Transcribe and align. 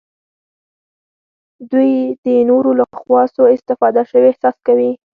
دوی 1.71 1.91
د 2.23 2.27
نورو 2.49 2.69
لخوا 2.79 3.21
سوء 3.33 3.49
استفاده 3.55 4.01
شوي 4.11 4.27
احساس 4.29 4.57
کوي. 4.67 4.91